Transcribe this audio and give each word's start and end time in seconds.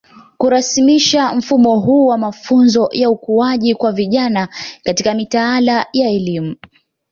Kurasmisha 0.37 1.35
mfumo 1.35 1.79
huu 1.79 2.07
wa 2.07 2.17
mafunzo 2.17 2.89
ya 2.91 3.09
ukuaji 3.09 3.75
kwa 3.75 3.91
vijana 3.91 4.47
katika 4.83 5.13
mitaala 5.13 5.85
ya 5.93 6.09
elimu 6.09 6.55